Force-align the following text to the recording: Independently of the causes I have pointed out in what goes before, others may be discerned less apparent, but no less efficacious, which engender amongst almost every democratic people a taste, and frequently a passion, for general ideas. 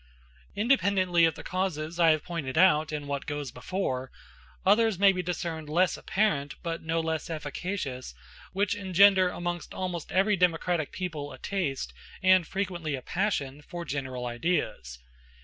Independently 0.55 1.25
of 1.25 1.35
the 1.35 1.43
causes 1.43 1.99
I 1.99 2.09
have 2.09 2.23
pointed 2.23 2.57
out 2.57 2.91
in 2.91 3.05
what 3.05 3.27
goes 3.27 3.51
before, 3.51 4.09
others 4.65 4.97
may 4.97 5.11
be 5.11 5.21
discerned 5.21 5.69
less 5.69 5.95
apparent, 5.95 6.55
but 6.63 6.81
no 6.81 6.99
less 6.99 7.29
efficacious, 7.29 8.15
which 8.51 8.73
engender 8.73 9.29
amongst 9.29 9.75
almost 9.75 10.11
every 10.11 10.35
democratic 10.35 10.91
people 10.91 11.31
a 11.31 11.37
taste, 11.37 11.93
and 12.23 12.47
frequently 12.47 12.95
a 12.95 13.03
passion, 13.03 13.61
for 13.61 13.85
general 13.85 14.25
ideas. 14.25 14.97